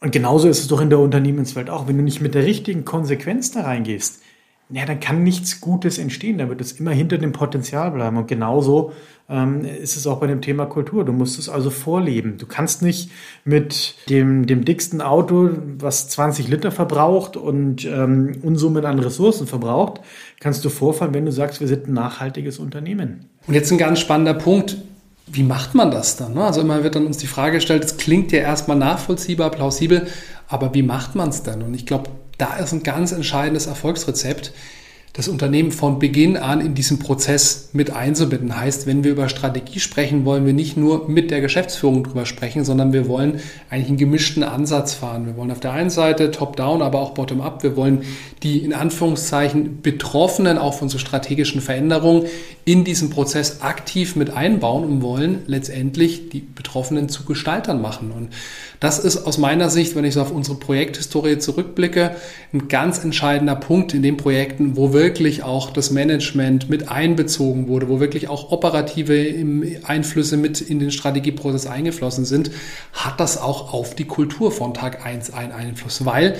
Und 0.00 0.12
genauso 0.12 0.48
ist 0.48 0.60
es 0.60 0.68
doch 0.68 0.80
in 0.80 0.90
der 0.90 0.98
Unternehmenswelt 0.98 1.70
auch. 1.70 1.88
Wenn 1.88 1.96
du 1.96 2.02
nicht 2.02 2.20
mit 2.20 2.34
der 2.34 2.44
richtigen 2.44 2.84
Konsequenz 2.84 3.50
da 3.50 3.62
reingehst, 3.62 4.20
ja, 4.68 4.84
dann 4.84 4.98
kann 4.98 5.22
nichts 5.22 5.60
Gutes 5.60 5.96
entstehen. 5.98 6.38
Da 6.38 6.48
wird 6.48 6.60
es 6.60 6.72
immer 6.72 6.90
hinter 6.90 7.18
dem 7.18 7.30
Potenzial 7.32 7.92
bleiben. 7.92 8.16
Und 8.16 8.26
genauso 8.26 8.92
ähm, 9.28 9.64
ist 9.64 9.96
es 9.96 10.08
auch 10.08 10.18
bei 10.18 10.26
dem 10.26 10.42
Thema 10.42 10.66
Kultur. 10.66 11.04
Du 11.04 11.12
musst 11.12 11.38
es 11.38 11.48
also 11.48 11.70
vorleben. 11.70 12.36
Du 12.36 12.46
kannst 12.46 12.82
nicht 12.82 13.10
mit 13.44 13.94
dem, 14.08 14.46
dem 14.46 14.64
dicksten 14.64 15.00
Auto, 15.00 15.50
was 15.78 16.08
20 16.08 16.48
Liter 16.48 16.72
verbraucht 16.72 17.36
und 17.36 17.84
ähm, 17.84 18.38
Unsummen 18.42 18.84
an 18.84 18.98
Ressourcen 18.98 19.46
verbraucht, 19.46 20.00
kannst 20.40 20.64
du 20.64 20.68
vorfahren, 20.68 21.14
wenn 21.14 21.26
du 21.26 21.32
sagst, 21.32 21.60
wir 21.60 21.68
sind 21.68 21.86
ein 21.86 21.94
nachhaltiges 21.94 22.58
Unternehmen. 22.58 23.26
Und 23.46 23.54
jetzt 23.54 23.70
ein 23.70 23.78
ganz 23.78 24.00
spannender 24.00 24.34
Punkt. 24.34 24.78
Wie 25.28 25.42
macht 25.42 25.74
man 25.74 25.90
das 25.90 26.16
dann? 26.16 26.34
Ne? 26.34 26.44
Also 26.44 26.60
immer 26.60 26.84
wird 26.84 26.94
dann 26.94 27.06
uns 27.06 27.18
die 27.18 27.26
Frage 27.26 27.56
gestellt, 27.56 27.84
es 27.84 27.96
klingt 27.96 28.30
ja 28.30 28.38
erstmal 28.38 28.76
nachvollziehbar, 28.76 29.50
plausibel, 29.50 30.06
aber 30.46 30.72
wie 30.74 30.82
macht 30.82 31.16
man 31.16 31.30
es 31.30 31.42
denn? 31.42 31.62
Und 31.62 31.74
ich 31.74 31.84
glaube, 31.84 32.10
da 32.38 32.56
ist 32.56 32.72
ein 32.72 32.82
ganz 32.82 33.12
entscheidendes 33.12 33.66
Erfolgsrezept, 33.66 34.52
das 35.16 35.28
Unternehmen 35.28 35.72
von 35.72 35.98
Beginn 35.98 36.36
an 36.36 36.60
in 36.60 36.74
diesen 36.74 36.98
Prozess 36.98 37.70
mit 37.72 37.90
einzubinden. 37.90 38.54
Heißt, 38.54 38.86
wenn 38.86 39.02
wir 39.02 39.12
über 39.12 39.30
Strategie 39.30 39.80
sprechen, 39.80 40.26
wollen 40.26 40.44
wir 40.44 40.52
nicht 40.52 40.76
nur 40.76 41.08
mit 41.08 41.30
der 41.30 41.40
Geschäftsführung 41.40 42.04
drüber 42.04 42.26
sprechen, 42.26 42.66
sondern 42.66 42.92
wir 42.92 43.08
wollen 43.08 43.40
eigentlich 43.70 43.88
einen 43.88 43.96
gemischten 43.96 44.42
Ansatz 44.42 44.92
fahren. 44.92 45.24
Wir 45.24 45.34
wollen 45.38 45.50
auf 45.50 45.60
der 45.60 45.72
einen 45.72 45.88
Seite 45.88 46.30
top-down, 46.32 46.82
aber 46.82 47.00
auch 47.00 47.14
bottom-up. 47.14 47.62
Wir 47.62 47.76
wollen 47.76 48.02
die 48.42 48.58
in 48.58 48.74
Anführungszeichen 48.74 49.80
Betroffenen 49.80 50.58
auch 50.58 50.74
von 50.74 50.90
strategischen 50.90 51.62
Veränderungen 51.62 52.26
in 52.66 52.84
diesen 52.84 53.08
Prozess 53.08 53.62
aktiv 53.62 54.16
mit 54.16 54.30
einbauen 54.30 54.84
und 54.84 55.00
wollen 55.00 55.42
letztendlich 55.46 56.28
die 56.28 56.40
Betroffenen 56.40 57.08
zu 57.08 57.24
Gestaltern 57.24 57.80
machen. 57.80 58.10
Und 58.10 58.28
das 58.80 58.98
ist 58.98 59.26
aus 59.26 59.38
meiner 59.38 59.70
Sicht, 59.70 59.96
wenn 59.96 60.04
ich 60.04 60.14
so 60.14 60.20
auf 60.20 60.30
unsere 60.30 60.58
Projekthistorie 60.58 61.38
zurückblicke, 61.38 62.16
ein 62.52 62.68
ganz 62.68 63.02
entscheidender 63.02 63.56
Punkt 63.56 63.94
in 63.94 64.02
den 64.02 64.16
Projekten, 64.16 64.76
wo 64.76 64.92
wirklich 65.06 65.44
auch 65.44 65.70
das 65.70 65.92
Management 65.92 66.68
mit 66.68 66.88
einbezogen 66.88 67.68
wurde, 67.68 67.88
wo 67.88 68.00
wirklich 68.00 68.26
auch 68.26 68.50
operative 68.50 69.14
Einflüsse 69.84 70.36
mit 70.36 70.60
in 70.60 70.80
den 70.80 70.90
Strategieprozess 70.90 71.66
eingeflossen 71.66 72.24
sind, 72.24 72.50
hat 72.92 73.20
das 73.20 73.38
auch 73.38 73.72
auf 73.72 73.94
die 73.94 74.06
Kultur 74.06 74.50
von 74.50 74.74
Tag 74.74 75.06
1 75.06 75.32
einen 75.32 75.52
Einfluss, 75.52 76.04
weil 76.04 76.36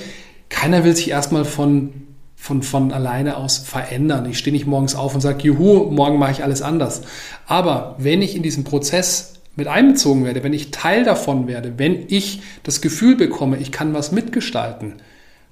keiner 0.49 0.83
will 0.83 0.97
sich 0.97 1.11
erstmal 1.11 1.45
von 1.45 1.93
von, 2.35 2.63
von 2.63 2.93
alleine 2.93 3.39
aus 3.39 3.59
verändern. 3.59 4.29
Ich 4.29 4.39
stehe 4.39 4.53
nicht 4.55 4.67
morgens 4.67 4.95
auf 4.95 5.15
und 5.15 5.21
sage, 5.21 5.43
juhu, 5.43 5.91
morgen 5.91 6.19
mache 6.19 6.33
ich 6.33 6.45
alles 6.45 6.61
anders. 6.61 7.03
Aber 7.47 7.97
wenn 7.99 8.21
ich 8.21 8.37
in 8.37 8.43
diesen 8.43 8.63
Prozess 8.63 9.35
mit 9.57 9.69
einbezogen 9.69 10.25
werde, 10.25 10.45
wenn 10.45 10.53
ich 10.53 10.71
Teil 10.71 11.03
davon 11.03 11.49
werde, 11.49 11.75
wenn 11.79 12.05
ich 12.09 12.43
das 12.63 12.83
Gefühl 12.83 13.17
bekomme, 13.17 13.57
ich 13.57 13.73
kann 13.73 13.95
was 13.95 14.13
mitgestalten, 14.13 14.97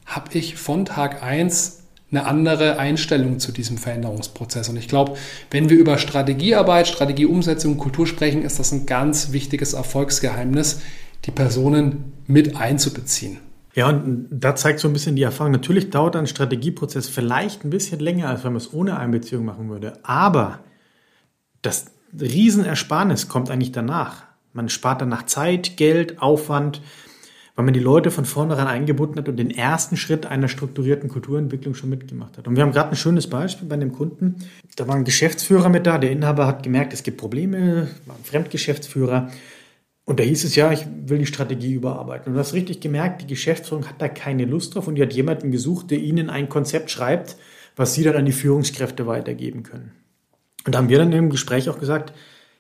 habe 0.05 0.37
ich 0.37 0.57
von 0.57 0.85
Tag 0.85 1.23
eins 1.23 1.84
eine 2.17 2.27
andere 2.27 2.79
Einstellung 2.79 3.39
zu 3.39 3.53
diesem 3.53 3.79
Veränderungsprozess. 3.79 4.69
Und 4.69 4.77
ich 4.77 4.89
glaube, 4.89 5.17
wenn 5.51 5.69
wir 5.69 5.77
über 5.77 5.99
Strategiearbeit, 5.99 6.89
Strategieumsetzung, 6.89 7.77
Kultur 7.77 8.07
sprechen, 8.07 8.43
ist 8.43 8.59
das 8.59 8.73
ein 8.73 8.87
ganz 8.87 9.33
wichtiges 9.33 9.73
Erfolgsgeheimnis, 9.73 10.81
die 11.25 11.31
Personen 11.31 12.13
mit 12.27 12.57
einzubeziehen. 12.57 13.39
Ja, 13.75 13.89
und 13.89 14.29
da 14.31 14.55
zeigt 14.55 14.79
so 14.79 14.89
ein 14.89 14.93
bisschen 14.93 15.17
die 15.17 15.23
Erfahrung. 15.23 15.53
Natürlich 15.53 15.91
dauert 15.91 16.15
ein 16.15 16.29
Strategieprozess 16.29 17.09
vielleicht 17.09 17.65
ein 17.65 17.71
bisschen 17.71 17.99
länger, 17.99 18.29
als 18.29 18.45
wenn 18.45 18.53
man 18.53 18.61
es 18.61 18.73
ohne 18.73 18.97
Einbeziehung 18.99 19.45
machen 19.45 19.69
würde. 19.69 19.95
Aber 20.05 20.61
das 21.63 21.87
Riesenersparnis 22.19 23.29
kommt 23.29 23.51
eigentlich 23.51 23.73
danach. 23.73 24.23
Man 24.53 24.69
spart 24.69 25.01
danach 25.01 25.27
Zeit, 25.27 25.77
Geld, 25.77 26.23
Aufwand, 26.23 26.81
weil 27.55 27.65
man 27.65 27.75
die 27.75 27.81
Leute 27.81 28.11
von 28.11 28.25
vornherein 28.25 28.67
eingebunden 28.67 29.19
hat 29.19 29.29
und 29.29 29.37
den 29.37 29.51
ersten 29.51 29.97
Schritt 29.97 30.27
einer 30.27 30.49
strukturierten 30.49 31.09
Kulturentwicklung 31.09 31.75
schon 31.75 31.91
mitgemacht 31.91 32.37
hat. 32.37 32.49
Und 32.49 32.57
wir 32.57 32.63
haben 32.63 32.73
gerade 32.73 32.91
ein 32.91 32.97
schönes 32.97 33.29
Beispiel 33.29 33.69
bei 33.69 33.75
einem 33.75 33.93
Kunden. 33.93 34.37
Da 34.77 34.89
war 34.89 34.97
ein 34.97 35.05
Geschäftsführer 35.05 35.69
mit 35.69 35.87
da. 35.87 35.99
Der 35.99 36.11
Inhaber 36.11 36.47
hat 36.47 36.65
gemerkt, 36.65 36.93
es 36.93 37.05
gibt 37.05 37.17
Probleme, 37.17 37.89
war 38.07 38.17
ein 38.17 38.25
Fremdgeschäftsführer. 38.25 39.31
Und 40.05 40.21
da 40.21 40.25
hieß 40.25 40.45
es 40.45 40.57
ja, 40.57 40.73
ich 40.73 40.85
will 41.07 41.19
die 41.19 41.27
Strategie 41.27 41.73
überarbeiten. 41.73 42.29
Und 42.29 42.35
du 42.35 42.41
hast 42.41 42.55
richtig 42.55 42.81
gemerkt, 42.81 43.23
die 43.23 43.27
Geschäftsführung 43.27 43.89
hat 43.89 44.03
da 44.03 44.09
keine 44.09 44.45
Lust 44.45 44.75
drauf 44.75 44.89
und 44.89 44.97
die 44.97 45.03
hat 45.03 45.15
jemanden 45.15 45.51
gesucht, 45.51 45.91
der 45.91 45.99
ihnen 45.99 46.31
ein 46.31 46.49
Konzept 46.49 46.91
schreibt, 46.91 47.37
was 47.77 47.95
sie 47.95 48.03
dann 48.03 48.17
an 48.17 48.27
die 48.27 48.33
Führungskräfte 48.33 49.07
weitergeben 49.07 49.63
können. 49.63 49.93
Und 50.67 50.75
da 50.75 50.79
haben 50.79 50.89
wir 50.89 50.99
dann 50.99 51.13
im 51.13 51.31
Gespräch 51.31 51.69
auch 51.69 51.79
gesagt, 51.79 52.13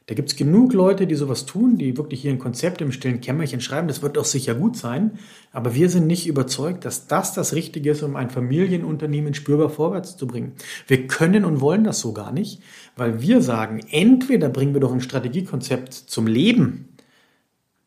Da 0.07 0.15
gibt 0.15 0.29
es 0.29 0.37
genug 0.37 0.75
Leute, 0.75 1.07
die 1.07 1.15
sowas 1.15 1.47
tun, 1.47 1.79
die 1.79 1.97
wirklich 1.97 2.21
hier 2.21 2.31
ein 2.31 2.39
Konzept 2.39 2.83
im 2.83 2.93
stillen 2.93 3.23
Kämmerchen 3.23 3.63
schreiben. 3.63 3.89
Das 3.89 4.03
wird 4.03 4.19
auch 4.19 4.27
sicher 4.27 4.55
gut 4.55 4.77
sein. 4.77 5.19
Aber 5.51 5.75
wir 5.75 5.89
sind 5.89 6.07
nicht 6.07 6.27
überzeugt, 6.27 6.85
dass 6.85 7.07
das 7.07 7.33
das 7.33 7.55
Richtige 7.55 7.93
ist, 7.93 8.03
um 8.03 8.15
ein 8.15 8.29
Familienunternehmen 8.29 9.33
spürbar 9.33 9.71
vorwärts 9.71 10.19
zu 10.19 10.27
bringen. 10.27 10.53
Wir 10.87 11.07
können 11.07 11.47
und 11.47 11.63
wollen 11.63 11.85
das 11.85 12.01
so 12.01 12.13
gar 12.13 12.33
nicht, 12.33 12.61
weil 12.97 13.23
wir 13.23 13.41
sagen, 13.41 13.81
entweder 13.91 14.51
bringen 14.51 14.75
wir 14.75 14.83
doch 14.83 14.93
ein 14.93 15.01
Strategiekonzept 15.01 15.95
zum 15.95 16.27
Leben. 16.27 16.91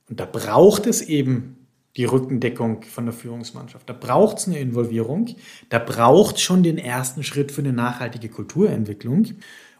Und 0.09 0.19
da 0.19 0.25
braucht 0.25 0.87
es 0.87 1.03
eben 1.03 1.57
die 1.97 2.05
Rückendeckung 2.05 2.83
von 2.83 3.05
der 3.05 3.13
Führungsmannschaft. 3.13 3.87
Da 3.87 3.93
braucht 3.93 4.37
es 4.37 4.47
eine 4.47 4.59
Involvierung. 4.59 5.35
Da 5.69 5.77
braucht 5.77 6.39
schon 6.39 6.63
den 6.63 6.79
ersten 6.79 7.23
Schritt 7.23 7.51
für 7.51 7.61
eine 7.61 7.73
nachhaltige 7.73 8.29
Kulturentwicklung. 8.29 9.27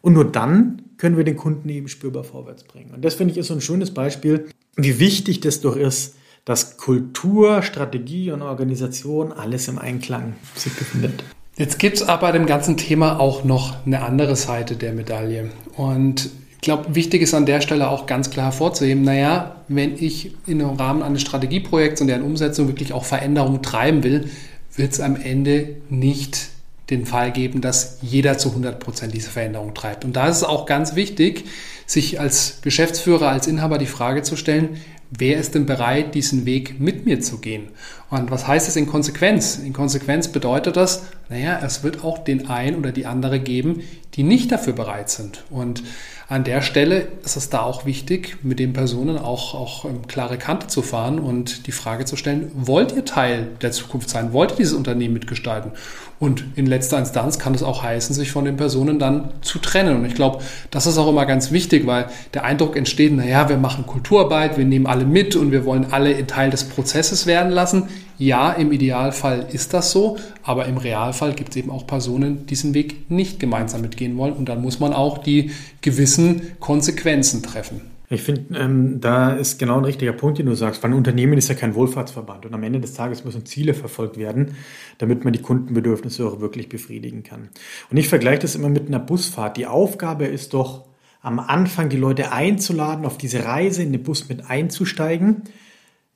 Und 0.01 0.13
nur 0.13 0.25
dann 0.25 0.81
können 0.97 1.17
wir 1.17 1.23
den 1.23 1.37
Kunden 1.37 1.69
eben 1.69 1.87
spürbar 1.87 2.23
vorwärts 2.23 2.63
bringen. 2.63 2.91
Und 2.93 3.03
das 3.03 3.15
finde 3.15 3.31
ich 3.33 3.37
ist 3.37 3.47
so 3.47 3.53
ein 3.53 3.61
schönes 3.61 3.93
Beispiel, 3.93 4.47
wie 4.75 4.99
wichtig 4.99 5.39
das 5.41 5.61
doch 5.61 5.75
ist, 5.75 6.15
dass 6.45 6.77
Kultur, 6.77 7.61
Strategie 7.61 8.31
und 8.31 8.41
Organisation 8.41 9.33
alles 9.33 9.67
im 9.67 9.77
Einklang 9.77 10.35
sich 10.55 10.73
befindet. 10.73 11.23
Jetzt 11.57 11.79
gibt 11.79 11.97
es 11.97 12.03
aber 12.03 12.31
dem 12.31 12.45
ganzen 12.45 12.77
Thema 12.77 13.19
auch 13.19 13.43
noch 13.43 13.85
eine 13.85 14.03
andere 14.03 14.35
Seite 14.35 14.75
der 14.75 14.93
Medaille. 14.93 15.49
Und 15.75 16.29
ich 16.51 16.61
glaube, 16.61 16.95
wichtig 16.95 17.21
ist 17.21 17.33
an 17.33 17.45
der 17.45 17.61
Stelle 17.61 17.89
auch 17.89 18.05
ganz 18.05 18.29
klar 18.29 18.45
hervorzuheben, 18.47 19.03
naja, 19.03 19.63
wenn 19.67 19.95
ich 19.95 20.35
im 20.47 20.61
Rahmen 20.61 21.01
eines 21.01 21.21
Strategieprojekts 21.21 22.01
und 22.01 22.07
deren 22.07 22.21
Umsetzung 22.21 22.67
wirklich 22.67 22.93
auch 22.93 23.05
Veränderungen 23.05 23.61
treiben 23.61 24.03
will, 24.03 24.29
wird 24.75 24.93
es 24.93 24.99
am 24.99 25.15
Ende 25.15 25.77
nicht 25.89 26.49
den 26.89 27.05
Fall 27.05 27.31
geben, 27.31 27.61
dass 27.61 27.97
jeder 28.01 28.37
zu 28.37 28.49
100 28.49 28.79
Prozent 28.79 29.13
diese 29.13 29.29
Veränderung 29.29 29.73
treibt. 29.73 30.05
Und 30.05 30.15
da 30.15 30.27
ist 30.27 30.37
es 30.37 30.43
auch 30.43 30.65
ganz 30.65 30.95
wichtig, 30.95 31.45
sich 31.85 32.19
als 32.19 32.59
Geschäftsführer, 32.61 33.29
als 33.29 33.47
Inhaber 33.47 33.77
die 33.77 33.85
Frage 33.85 34.23
zu 34.23 34.35
stellen, 34.35 34.77
wer 35.09 35.37
ist 35.37 35.55
denn 35.55 35.65
bereit, 35.65 36.15
diesen 36.15 36.45
Weg 36.45 36.79
mit 36.79 37.05
mir 37.05 37.19
zu 37.19 37.39
gehen? 37.39 37.69
Und 38.09 38.31
was 38.31 38.47
heißt 38.47 38.67
es 38.67 38.75
in 38.75 38.87
Konsequenz? 38.87 39.57
In 39.57 39.73
Konsequenz 39.73 40.29
bedeutet 40.29 40.77
das, 40.77 41.03
naja, 41.29 41.59
es 41.63 41.83
wird 41.83 42.03
auch 42.03 42.19
den 42.19 42.49
einen 42.49 42.77
oder 42.77 42.91
die 42.91 43.05
andere 43.05 43.39
geben, 43.39 43.81
die 44.15 44.23
nicht 44.23 44.51
dafür 44.51 44.73
bereit 44.73 45.09
sind. 45.09 45.43
Und 45.49 45.83
an 46.29 46.43
der 46.43 46.61
Stelle 46.61 47.07
ist 47.23 47.37
es 47.37 47.49
da 47.49 47.61
auch 47.61 47.85
wichtig, 47.85 48.37
mit 48.43 48.59
den 48.59 48.73
Personen 48.73 49.17
auch, 49.17 49.53
auch 49.53 49.85
ähm, 49.85 50.07
klare 50.07 50.37
Kante 50.37 50.67
zu 50.67 50.81
fahren 50.81 51.19
und 51.19 51.67
die 51.67 51.71
Frage 51.71 52.03
zu 52.03 52.17
stellen, 52.17 52.51
wollt 52.53 52.91
ihr 52.91 53.05
Teil 53.05 53.47
der 53.61 53.71
Zukunft 53.71 54.09
sein? 54.09 54.33
Wollt 54.33 54.51
ihr 54.51 54.57
dieses 54.57 54.73
Unternehmen 54.73 55.13
mitgestalten? 55.13 55.71
Und 56.19 56.43
in 56.55 56.65
letzter 56.65 56.97
Instanz 56.97 57.39
kann 57.39 57.53
es 57.53 57.63
auch 57.63 57.83
heißen, 57.83 58.13
sich 58.13 58.31
von 58.31 58.43
den 58.43 58.57
Personen 58.57 58.99
dann 58.99 59.31
zu 59.41 59.59
trennen. 59.59 59.95
Und 59.95 60.05
ich 60.05 60.15
glaube, 60.15 60.43
das 60.71 60.87
ist 60.87 60.97
auch 60.97 61.07
immer 61.07 61.25
ganz 61.25 61.51
wichtig, 61.51 61.85
weil 61.85 62.07
der 62.33 62.43
Eindruck 62.43 62.75
entsteht, 62.75 63.13
naja, 63.13 63.47
wir 63.47 63.57
machen 63.57 63.85
Kulturarbeit, 63.85 64.57
wir 64.57 64.65
nehmen 64.65 64.87
alle 64.87 65.05
mit 65.05 65.35
und 65.35 65.51
wir 65.51 65.63
wollen 65.63 65.87
alle 65.91 66.27
Teil 66.27 66.49
des 66.49 66.65
Prozesses 66.65 67.25
werden 67.25 67.51
lassen. 67.51 67.87
Ja, 68.17 68.51
im 68.51 68.71
Idealfall 68.71 69.47
ist 69.51 69.73
das 69.73 69.91
so, 69.91 70.17
aber 70.43 70.65
im 70.65 70.77
Realfall 70.77 71.33
gibt 71.33 71.51
es 71.51 71.55
eben 71.55 71.69
auch 71.69 71.85
Personen, 71.85 72.45
die 72.47 72.57
diesen 72.57 72.73
Weg 72.73 73.11
nicht 73.11 73.39
gemeinsam 73.39 73.81
mitgehen 73.81 74.17
wollen. 74.17 74.33
Und 74.33 74.49
dann 74.49 74.61
muss 74.61 74.79
man 74.79 74.93
auch 74.93 75.19
die 75.19 75.51
gewissen 75.81 76.59
Konsequenzen 76.59 77.43
treffen. 77.43 77.81
Ich 78.09 78.21
finde, 78.21 78.57
ähm, 78.57 79.01
da 79.01 79.33
ist 79.33 79.59
genau 79.59 79.77
ein 79.77 79.85
richtiger 79.85 80.13
Punkt, 80.13 80.39
den 80.39 80.45
du 80.45 80.55
sagst, 80.55 80.81
weil 80.81 80.91
ein 80.91 80.97
Unternehmen 80.97 81.37
ist 81.37 81.49
ja 81.49 81.55
kein 81.55 81.75
Wohlfahrtsverband 81.75 82.45
und 82.45 82.53
am 82.53 82.63
Ende 82.63 82.79
des 82.79 82.93
Tages 82.93 83.25
müssen 83.25 83.45
Ziele 83.45 83.73
verfolgt 83.73 84.17
werden, 84.17 84.55
damit 84.97 85.25
man 85.25 85.33
die 85.33 85.41
Kundenbedürfnisse 85.41 86.25
auch 86.25 86.39
wirklich 86.39 86.69
befriedigen 86.69 87.23
kann. 87.23 87.49
Und 87.91 87.97
ich 87.97 88.07
vergleiche 88.07 88.39
das 88.39 88.55
immer 88.55 88.69
mit 88.69 88.87
einer 88.87 88.99
Busfahrt. 88.99 89.57
Die 89.57 89.67
Aufgabe 89.67 90.25
ist 90.25 90.53
doch, 90.53 90.85
am 91.21 91.39
Anfang 91.39 91.89
die 91.89 91.97
Leute 91.97 92.31
einzuladen, 92.31 93.05
auf 93.05 93.17
diese 93.17 93.43
Reise 93.43 93.83
in 93.83 93.91
den 93.91 94.03
Bus 94.03 94.29
mit 94.29 94.49
einzusteigen, 94.49 95.41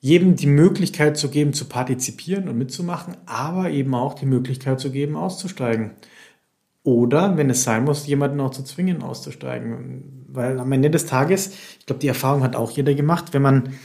jedem 0.01 0.35
die 0.35 0.47
Möglichkeit 0.47 1.15
zu 1.15 1.29
geben, 1.29 1.53
zu 1.53 1.65
partizipieren 1.65 2.49
und 2.49 2.57
mitzumachen, 2.57 3.15
aber 3.27 3.69
eben 3.69 3.93
auch 3.93 4.15
die 4.15 4.25
Möglichkeit 4.25 4.79
zu 4.79 4.91
geben, 4.91 5.15
auszusteigen. 5.15 5.91
Oder, 6.83 7.37
wenn 7.37 7.51
es 7.51 7.63
sein 7.63 7.83
muss, 7.83 8.07
jemanden 8.07 8.39
auch 8.39 8.49
zu 8.49 8.63
zwingen, 8.63 9.03
auszusteigen. 9.03 10.25
Weil 10.27 10.59
am 10.59 10.71
Ende 10.71 10.89
des 10.89 11.05
Tages, 11.05 11.51
ich 11.79 11.85
glaube, 11.85 11.99
die 11.99 12.07
Erfahrung 12.07 12.41
hat 12.41 12.55
auch 12.55 12.71
jeder 12.71 12.95
gemacht, 12.95 13.33
wenn 13.33 13.43
man 13.43 13.75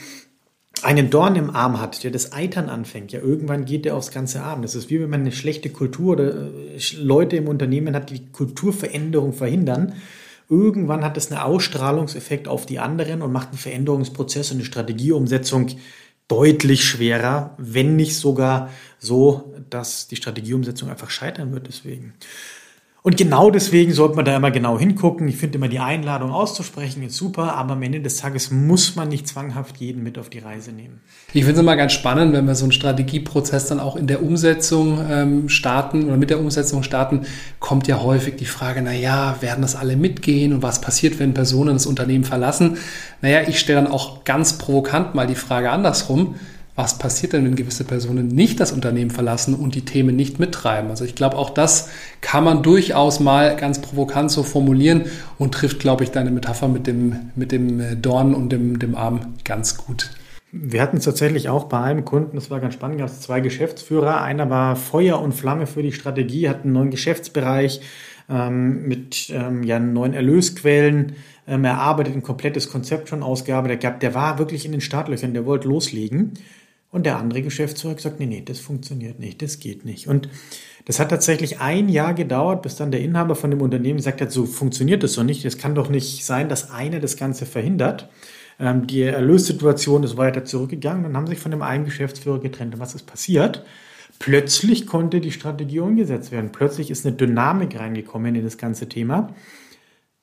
einen 0.83 1.11
Dorn 1.11 1.37
im 1.37 1.51
Arm 1.51 1.81
hat, 1.81 2.03
der 2.05 2.11
das 2.11 2.33
Eitern 2.33 2.71
anfängt, 2.71 3.13
ja, 3.13 3.21
irgendwann 3.21 3.67
geht 3.67 3.85
der 3.85 3.97
aufs 3.97 4.11
ganze 4.11 4.43
Arm. 4.43 4.63
Das 4.63 4.75
ist 4.75 4.89
wie 4.89 5.01
wenn 5.01 5.11
man 5.11 5.21
eine 5.21 5.33
schlechte 5.33 5.69
Kultur 5.69 6.13
oder 6.13 6.35
äh, 6.35 6.79
Leute 6.99 7.37
im 7.37 7.49
Unternehmen 7.49 7.95
hat, 7.95 8.11
die 8.11 8.27
Kulturveränderung 8.33 9.35
verhindern. 9.35 9.95
Irgendwann 10.49 11.05
hat 11.05 11.17
das 11.17 11.31
einen 11.31 11.41
Ausstrahlungseffekt 11.41 12.47
auf 12.47 12.67
die 12.67 12.79
anderen 12.79 13.21
und 13.21 13.33
macht 13.33 13.49
einen 13.49 13.59
Veränderungsprozess 13.59 14.51
und 14.53 14.59
eine 14.59 14.65
Strategieumsetzung 14.65 15.69
deutlich 16.29 16.85
schwerer, 16.85 17.55
wenn 17.59 17.97
nicht 17.97 18.17
sogar 18.17 18.71
so, 18.99 19.55
dass 19.71 20.09
die 20.09 20.17
Strategieumsetzung 20.17 20.91
einfach 20.91 21.11
scheitern 21.11 21.53
wird 21.53 21.69
deswegen. 21.69 22.15
Und 23.07 23.17
genau 23.17 23.53
deswegen 23.53 23.93
sollte 23.93 24.17
man 24.17 24.25
da 24.25 24.35
immer 24.35 24.51
genau 24.51 24.81
hingucken. 24.81 25.29
Ich 25.29 25.37
finde 25.37 25.59
immer 25.59 25.69
die 25.69 25.79
Einladung 25.79 26.33
auszusprechen 26.33 27.05
ist 27.05 27.15
super, 27.15 27.55
aber 27.55 27.75
am 27.75 27.83
Ende 27.85 28.01
des 28.01 28.17
Tages 28.17 28.51
muss 28.51 28.97
man 28.97 29.11
nicht 29.11 29.29
zwanghaft 29.29 29.77
jeden 29.77 30.03
mit 30.03 30.19
auf 30.19 30.29
die 30.29 30.41
Reise 30.41 30.73
nehmen. 30.73 31.03
Ich 31.29 31.45
finde 31.45 31.53
es 31.53 31.61
immer 31.61 31.77
ganz 31.77 31.93
spannend, 31.93 32.33
wenn 32.33 32.49
wir 32.49 32.57
so 32.57 32.65
einen 32.65 32.73
Strategieprozess 32.73 33.69
dann 33.69 33.79
auch 33.79 33.95
in 33.95 34.09
der 34.09 34.25
Umsetzung 34.25 35.07
ähm, 35.09 35.49
starten 35.49 36.07
oder 36.07 36.17
mit 36.17 36.31
der 36.31 36.41
Umsetzung 36.41 36.83
starten, 36.83 37.27
kommt 37.61 37.87
ja 37.87 38.03
häufig 38.03 38.35
die 38.35 38.45
Frage, 38.45 38.83
na 38.83 38.93
ja, 38.93 39.37
werden 39.41 39.63
das 39.63 39.77
alle 39.77 39.97
mitgehen 39.97 40.53
und 40.53 40.65
was 40.65 40.81
passiert, 40.81 41.21
wenn 41.21 41.33
Personen 41.33 41.75
das 41.75 41.87
Unternehmen 41.87 42.25
verlassen? 42.25 42.77
Naja, 43.23 43.43
ich 43.47 43.61
stelle 43.61 43.83
dann 43.83 43.93
auch 43.93 44.25
ganz 44.25 44.59
provokant 44.59 45.15
mal 45.15 45.29
die 45.29 45.37
Frage 45.37 45.71
andersrum 45.71 46.35
was 46.77 46.99
passiert 46.99 47.33
denn, 47.33 47.45
wenn 47.45 47.57
gewisse 47.57 47.85
Personen 47.85 48.29
nicht 48.29 48.61
das 48.61 48.71
Unternehmen 48.71 49.11
verlassen 49.11 49.55
und 49.55 49.75
die 49.75 49.85
Themen 49.85 50.15
nicht 50.15 50.39
mittreiben. 50.39 50.91
Also 50.91 51.05
ich 51.05 51.15
glaube, 51.15 51.37
auch 51.39 51.51
das 51.51 51.89
kann 52.21 52.45
man 52.45 52.63
durchaus 52.63 53.19
mal 53.19 53.57
ganz 53.57 53.81
provokant 53.81 54.31
so 54.31 54.43
formulieren 54.43 55.07
und 55.39 55.55
trifft, 55.55 55.81
glaube 55.81 56.05
ich, 56.05 56.11
deine 56.11 56.31
Metapher 56.31 56.69
mit 56.69 56.87
dem, 56.87 57.31
mit 57.35 57.51
dem 57.51 57.81
äh, 57.81 57.97
Dorn 57.97 58.35
und 58.35 58.51
dem, 58.51 58.79
dem 58.79 58.95
Arm 58.95 59.35
ganz 59.45 59.79
gut. 59.79 60.11
Wir 60.53 60.81
hatten 60.81 60.99
es 60.99 61.05
tatsächlich 61.05 61.49
auch 61.49 61.65
bei 61.65 61.81
einem 61.81 62.05
Kunden, 62.05 62.37
das 62.37 62.51
war 62.51 62.61
ganz 62.61 62.75
spannend, 62.75 62.99
gab 62.99 63.09
es 63.09 63.21
zwei 63.21 63.41
Geschäftsführer. 63.41 64.23
Einer 64.23 64.49
war 64.49 64.77
Feuer 64.77 65.21
und 65.21 65.33
Flamme 65.33 65.67
für 65.67 65.83
die 65.83 65.93
Strategie, 65.93 66.49
hat 66.49 66.63
einen 66.63 66.73
neuen 66.73 66.91
Geschäftsbereich 66.91 67.81
ähm, 68.29 68.87
mit 68.87 69.31
ähm, 69.31 69.63
ja, 69.63 69.79
neuen 69.79 70.15
Erlösquellen 70.15 71.13
ähm, 71.47 71.65
erarbeitet, 71.65 72.15
ein 72.15 72.23
komplettes 72.23 72.71
Konzept 72.71 73.09
schon 73.09 73.23
ausgearbeitet 73.23 73.81
gehabt. 73.81 74.03
Der 74.03 74.15
war 74.15 74.39
wirklich 74.39 74.65
in 74.67 74.73
den 74.73 74.81
Startlöchern, 74.81 75.35
der 75.35 75.47
wollte 75.47 75.69
loslegen. 75.69 76.35
Und 76.97 77.05
der 77.05 77.19
andere 77.19 77.43
Geschäftsführer 77.43 77.91
hat 77.91 77.99
gesagt, 77.99 78.21
nee, 78.21 78.25
nee, 78.25 78.41
das 78.43 78.59
funktioniert 78.59 79.19
nicht, 79.19 79.43
das 79.43 79.61
geht 79.61 79.85
nicht. 79.85 80.09
Und 80.09 80.31
das 80.87 80.99
hat 80.99 81.11
tatsächlich 81.11 81.61
ein 81.61 81.91
Jahr 81.91 82.15
gedauert, 82.15 82.63
bis 82.63 82.77
dann 82.77 82.91
der 82.91 83.03
Inhaber 83.03 83.35
von 83.35 83.51
dem 83.51 83.61
Unternehmen 83.61 83.99
gesagt 83.99 84.23
hat, 84.23 84.33
so 84.33 84.47
funktioniert 84.47 85.03
das 85.03 85.13
doch 85.13 85.23
nicht. 85.23 85.45
Es 85.45 85.59
kann 85.59 85.75
doch 85.75 85.91
nicht 85.91 86.25
sein, 86.25 86.49
dass 86.49 86.71
einer 86.71 86.99
das 86.99 87.19
Ganze 87.19 87.45
verhindert. 87.45 88.09
Ähm, 88.59 88.87
die 88.87 89.03
Erlössituation 89.03 90.05
ist 90.05 90.17
weiter 90.17 90.47
zurückgegangen. 90.47 91.03
Dann 91.03 91.15
haben 91.19 91.27
sich 91.27 91.39
von 91.39 91.51
dem 91.51 91.61
einen 91.61 91.85
Geschäftsführer 91.85 92.41
getrennt. 92.41 92.73
Und 92.73 92.81
was 92.81 92.95
ist 92.95 93.07
passiert? 93.07 93.63
Plötzlich 94.19 94.87
konnte 94.87 95.21
die 95.21 95.33
Strategie 95.33 95.81
umgesetzt 95.81 96.33
werden. 96.33 96.51
Plötzlich 96.51 96.91
ist 96.91 97.05
eine 97.05 97.15
Dynamik 97.15 97.79
reingekommen 97.79 98.35
in 98.37 98.43
das 98.43 98.57
ganze 98.57 98.89
Thema. 98.89 99.35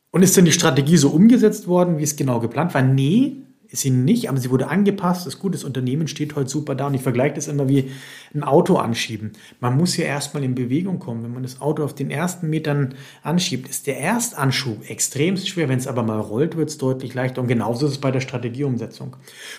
Und 0.10 0.24
ist 0.24 0.36
denn 0.38 0.46
die 0.46 0.52
Strategie 0.52 0.98
so 0.98 1.10
umgesetzt 1.10 1.68
worden, 1.68 2.00
wie 2.00 2.04
es 2.04 2.16
genau 2.16 2.40
geplant 2.40 2.74
war? 2.74 2.82
Nee, 2.82 3.43
ist 3.74 3.82
sie 3.82 3.90
nicht, 3.90 4.30
aber 4.30 4.38
sie 4.38 4.52
wurde 4.52 4.68
angepasst. 4.68 5.26
Das 5.26 5.40
gute 5.40 5.66
Unternehmen 5.66 6.08
steht 6.08 6.36
heute 6.36 6.48
super 6.48 6.76
da 6.76 6.88
und 6.88 6.94
ich 6.94 7.02
vergleiche 7.02 7.34
das 7.34 7.48
immer 7.48 7.68
wie 7.68 7.90
ein 8.34 8.44
Auto 8.44 8.76
anschieben. 8.76 9.32
Man 9.60 9.76
muss 9.76 9.98
ja 9.98 10.06
erstmal 10.06 10.44
in 10.44 10.54
Bewegung 10.54 11.00
kommen. 11.00 11.24
Wenn 11.24 11.34
man 11.34 11.42
das 11.42 11.60
Auto 11.60 11.84
auf 11.84 11.96
den 11.96 12.12
ersten 12.12 12.52
Metern 12.52 12.94
anschiebt, 13.24 13.68
ist 13.68 13.88
der 13.88 14.00
Erstanschub 14.00 14.88
extremst 14.88 15.50
schwer. 15.50 15.70
Wenn 15.70 15.80
es 15.80 15.88
aber 15.88 16.04
mal 16.04 16.20
rollt, 16.20 16.56
wird 16.56 16.70
es 16.70 16.78
deutlich 16.78 17.16
leichter. 17.16 17.42
Und 17.42 17.48
genauso 17.48 17.88
ist 17.88 17.94
es 17.94 17.98
bei 17.98 18.12
der 18.12 18.22
Strategieumsetzung. 18.22 19.16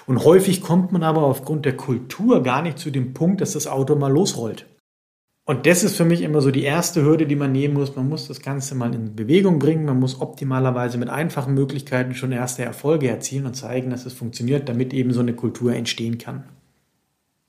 Und 0.07 0.25
häufig 0.25 0.63
kommt 0.63 0.93
man 0.93 1.03
aber 1.03 1.23
aufgrund 1.23 1.65
der 1.65 1.77
Kultur 1.77 2.45
gar 2.45 2.63
nicht 2.63 2.79
zu 2.79 2.91
dem 2.91 3.15
Punkt, 3.15 3.41
dass 3.41 3.55
das 3.55 3.67
Auto 3.67 3.97
mal 3.97 4.13
losrollt. 4.13 4.65
Und 5.47 5.67
das 5.67 5.85
ist 5.85 5.97
für 5.97 6.07
mich 6.07 6.23
immer 6.23 6.41
so 6.41 6.51
die 6.51 6.63
erste 6.63 7.03
Hürde, 7.03 7.27
die 7.27 7.37
man 7.37 7.53
nehmen 7.53 7.75
muss. 7.75 7.95
Man 7.95 8.09
muss 8.09 8.29
das 8.29 8.41
Ganze 8.41 8.75
mal 8.75 8.95
in 8.95 9.15
Bewegung 9.15 9.59
bringen. 9.59 9.85
Man 9.85 10.01
muss 10.01 10.21
optimalerweise 10.21 10.97
mit 10.97 11.11
einfachen 11.11 11.53
Möglichkeiten 11.53 12.15
schon 12.15 12.33
erste 12.33 12.65
Erfolge 12.65 13.09
erzielen 13.09 13.45
und 13.45 13.55
zeigen, 13.55 13.91
dass 13.91 14.07
es 14.07 14.15
funktioniert, 14.15 14.71
damit 14.71 14.95
eben 14.95 15.13
so 15.13 15.21
eine 15.21 15.35
Kultur 15.35 15.75
entstehen 15.75 16.17
kann. 16.17 16.45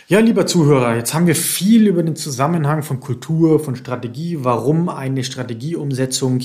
Ja, 0.07 0.19
lieber 0.19 0.45
Zuhörer, 0.45 0.95
jetzt 0.95 1.13
haben 1.13 1.25
wir 1.25 1.35
viel 1.35 1.87
über 1.87 2.03
den 2.03 2.15
Zusammenhang 2.17 2.83
von 2.83 2.99
Kultur, 2.99 3.59
von 3.59 3.75
Strategie, 3.75 4.39
warum 4.41 4.89
eine 4.89 5.23
Strategieumsetzung 5.23 6.41